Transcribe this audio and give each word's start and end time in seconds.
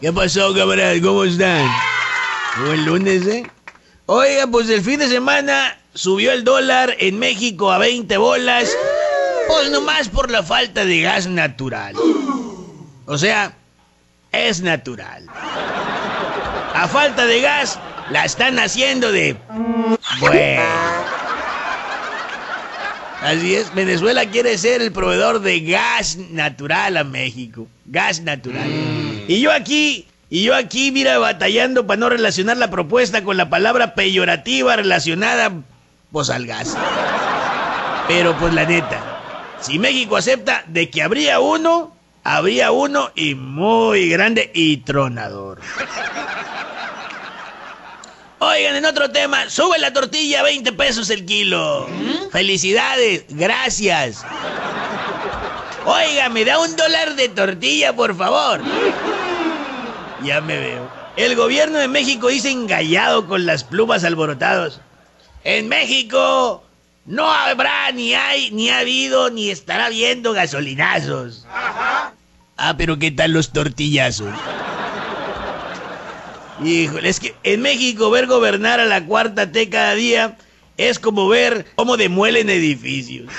¿Qué 0.00 0.12
pasó, 0.12 0.54
camarada? 0.54 0.94
¿Cómo 1.02 1.24
están? 1.24 1.66
Buen 2.66 2.84
lunes, 2.84 3.26
¿eh? 3.26 3.46
Oiga, 4.04 4.46
pues 4.46 4.68
el 4.68 4.82
fin 4.82 5.00
de 5.00 5.08
semana 5.08 5.78
subió 5.94 6.32
el 6.32 6.44
dólar 6.44 6.94
en 6.98 7.18
México 7.18 7.72
a 7.72 7.78
20 7.78 8.14
bolas. 8.18 8.76
Pues 9.48 9.70
nomás 9.70 10.08
por 10.08 10.30
la 10.30 10.42
falta 10.42 10.84
de 10.84 11.00
gas 11.00 11.26
natural. 11.26 11.94
O 13.06 13.16
sea, 13.16 13.54
es 14.32 14.60
natural. 14.60 15.26
A 16.74 16.86
falta 16.88 17.24
de 17.24 17.40
gas, 17.40 17.78
la 18.10 18.26
están 18.26 18.58
haciendo 18.58 19.10
de... 19.10 19.36
Bueno. 20.20 20.62
Así 23.22 23.54
es, 23.54 23.74
Venezuela 23.74 24.26
quiere 24.26 24.58
ser 24.58 24.82
el 24.82 24.92
proveedor 24.92 25.40
de 25.40 25.60
gas 25.60 26.16
natural 26.16 26.98
a 26.98 27.04
México. 27.04 27.66
Gas 27.86 28.20
natural. 28.20 29.05
Y 29.28 29.40
yo 29.40 29.52
aquí, 29.52 30.06
y 30.30 30.44
yo 30.44 30.54
aquí, 30.54 30.92
mira, 30.92 31.18
batallando 31.18 31.86
para 31.86 31.98
no 31.98 32.08
relacionar 32.08 32.56
la 32.56 32.70
propuesta 32.70 33.22
con 33.22 33.36
la 33.36 33.50
palabra 33.50 33.94
peyorativa 33.94 34.76
relacionada, 34.76 35.52
pues 36.12 36.30
al 36.30 36.46
gas. 36.46 36.76
Pero 38.08 38.36
pues 38.38 38.54
la 38.54 38.64
neta, 38.64 39.56
si 39.60 39.78
México 39.78 40.16
acepta 40.16 40.64
de 40.68 40.90
que 40.90 41.02
habría 41.02 41.40
uno, 41.40 41.96
habría 42.22 42.70
uno 42.70 43.10
y 43.14 43.34
muy 43.34 44.08
grande 44.08 44.50
y 44.54 44.78
tronador. 44.78 45.60
Oigan, 48.38 48.76
en 48.76 48.84
otro 48.84 49.10
tema, 49.10 49.48
sube 49.48 49.78
la 49.78 49.92
tortilla 49.92 50.40
a 50.40 50.42
20 50.42 50.72
pesos 50.72 51.08
el 51.10 51.24
kilo. 51.24 51.88
Felicidades, 52.30 53.24
gracias. 53.30 54.24
Oiga, 55.86 56.28
me 56.28 56.44
da 56.44 56.58
un 56.58 56.74
dólar 56.74 57.14
de 57.14 57.28
tortilla, 57.28 57.94
por 57.94 58.16
favor. 58.16 58.60
Ya 60.24 60.40
me 60.40 60.58
veo. 60.58 60.90
El 61.16 61.36
gobierno 61.36 61.78
de 61.78 61.86
México 61.86 62.26
dice 62.26 62.50
engallado 62.50 63.28
con 63.28 63.46
las 63.46 63.62
plumas 63.62 64.02
alborotados. 64.02 64.80
En 65.44 65.68
México 65.68 66.64
no 67.04 67.30
habrá, 67.30 67.92
ni 67.92 68.14
hay, 68.14 68.50
ni 68.50 68.68
ha 68.68 68.80
habido, 68.80 69.30
ni 69.30 69.50
estará 69.50 69.86
habiendo 69.86 70.32
gasolinazos. 70.32 71.46
Ah, 72.56 72.74
pero 72.76 72.98
¿qué 72.98 73.12
tal 73.12 73.30
los 73.30 73.52
tortillazos? 73.52 74.34
Híjole, 76.64 77.08
es 77.08 77.20
que 77.20 77.36
en 77.44 77.62
México 77.62 78.10
ver 78.10 78.26
gobernar 78.26 78.80
a 78.80 78.86
la 78.86 79.04
cuarta 79.04 79.52
T 79.52 79.68
cada 79.68 79.94
día 79.94 80.36
es 80.76 80.98
como 80.98 81.28
ver 81.28 81.66
cómo 81.76 81.96
demuelen 81.96 82.50
edificios. 82.50 83.30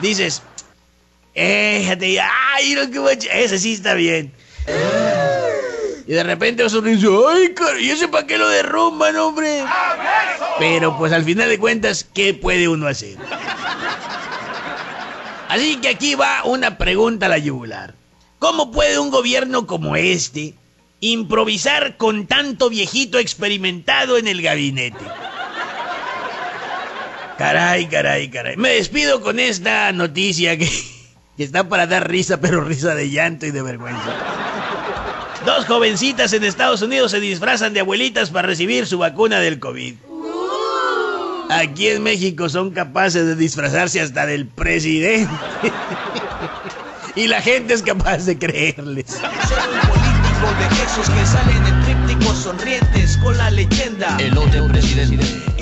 Dices, 0.00 0.42
éjate, 1.34 2.20
ay, 2.20 2.74
no, 2.74 2.90
qué 2.90 2.98
guacha, 2.98 3.32
ese 3.32 3.58
sí 3.58 3.74
está 3.74 3.94
bien. 3.94 4.32
Y 6.06 6.12
de 6.12 6.22
repente 6.22 6.62
otro 6.62 6.82
dice, 6.82 7.08
ay, 7.28 7.54
car 7.54 7.80
¿y 7.80 7.90
ese 7.90 8.08
para 8.08 8.26
qué 8.26 8.36
lo 8.36 8.48
derrumban, 8.48 9.16
hombre? 9.16 9.64
Pero 10.58 10.96
pues 10.98 11.12
al 11.12 11.24
final 11.24 11.48
de 11.48 11.58
cuentas, 11.58 12.04
¿qué 12.04 12.34
puede 12.34 12.68
uno 12.68 12.86
hacer? 12.86 13.16
Así 15.48 15.76
que 15.76 15.88
aquí 15.88 16.14
va 16.14 16.42
una 16.44 16.76
pregunta 16.78 17.26
a 17.26 17.28
la 17.28 17.38
yugular. 17.38 17.94
¿Cómo 18.38 18.70
puede 18.70 18.98
un 18.98 19.10
gobierno 19.10 19.66
como 19.66 19.96
este 19.96 20.54
improvisar 21.00 21.96
con 21.96 22.26
tanto 22.26 22.68
viejito 22.68 23.18
experimentado 23.18 24.18
en 24.18 24.28
el 24.28 24.42
gabinete? 24.42 25.04
Caray, 27.38 27.88
caray, 27.88 28.30
caray. 28.30 28.56
Me 28.56 28.70
despido 28.70 29.20
con 29.20 29.40
esta 29.40 29.90
noticia 29.92 30.56
que, 30.56 30.70
que 31.36 31.44
está 31.44 31.68
para 31.68 31.86
dar 31.86 32.08
risa, 32.08 32.40
pero 32.40 32.60
risa 32.62 32.94
de 32.94 33.10
llanto 33.10 33.46
y 33.46 33.50
de 33.50 33.62
vergüenza. 33.62 34.14
Dos 35.44 35.66
jovencitas 35.66 36.32
en 36.32 36.44
Estados 36.44 36.80
Unidos 36.80 37.10
se 37.10 37.20
disfrazan 37.20 37.74
de 37.74 37.80
abuelitas 37.80 38.30
para 38.30 38.48
recibir 38.48 38.86
su 38.86 38.98
vacuna 38.98 39.40
del 39.40 39.58
COVID. 39.58 39.94
Aquí 41.50 41.88
en 41.88 42.02
México 42.02 42.48
son 42.48 42.70
capaces 42.70 43.26
de 43.26 43.36
disfrazarse 43.36 44.00
hasta 44.00 44.26
del 44.26 44.46
presidente. 44.46 45.30
y 47.14 47.26
la 47.26 47.42
gente 47.42 47.74
es 47.74 47.82
capaz 47.82 48.24
de 48.24 48.38
creerles. 48.38 49.06
Soy 49.08 49.20
un 49.20 49.88
político 49.90 50.46
de 50.58 50.82
esos 50.82 51.10
que 51.10 51.26
salen 51.26 51.66
en 51.66 51.82
trípticos 51.82 52.38
sonrientes 52.38 53.18
con 53.18 53.36
la 53.36 53.50
leyenda. 53.50 54.16
El 54.18 54.38
otro 54.38 54.66
presidente. 54.68 55.53